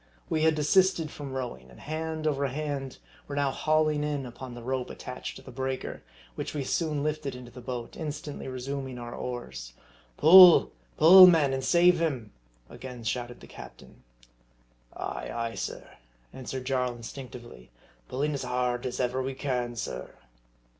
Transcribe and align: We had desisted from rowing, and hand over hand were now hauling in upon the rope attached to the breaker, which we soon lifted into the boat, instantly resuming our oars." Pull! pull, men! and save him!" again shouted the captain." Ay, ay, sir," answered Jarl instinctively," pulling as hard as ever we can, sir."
We 0.31 0.41
had 0.41 0.55
desisted 0.55 1.11
from 1.11 1.31
rowing, 1.31 1.69
and 1.69 1.79
hand 1.79 2.25
over 2.25 2.47
hand 2.47 2.97
were 3.27 3.35
now 3.35 3.51
hauling 3.51 4.03
in 4.03 4.25
upon 4.25 4.55
the 4.55 4.63
rope 4.63 4.89
attached 4.89 5.35
to 5.35 5.43
the 5.43 5.51
breaker, 5.51 6.01
which 6.33 6.55
we 6.55 6.63
soon 6.63 7.03
lifted 7.03 7.35
into 7.35 7.51
the 7.51 7.61
boat, 7.61 7.95
instantly 7.95 8.47
resuming 8.47 8.97
our 8.97 9.13
oars." 9.13 9.73
Pull! 10.17 10.71
pull, 10.97 11.27
men! 11.27 11.53
and 11.53 11.63
save 11.63 11.99
him!" 12.01 12.31
again 12.67 13.03
shouted 13.03 13.41
the 13.41 13.45
captain." 13.45 14.01
Ay, 14.97 15.29
ay, 15.31 15.53
sir," 15.53 15.87
answered 16.33 16.65
Jarl 16.65 16.95
instinctively," 16.95 17.69
pulling 18.09 18.33
as 18.33 18.41
hard 18.41 18.87
as 18.87 18.99
ever 18.99 19.21
we 19.21 19.35
can, 19.35 19.75
sir." 19.75 20.15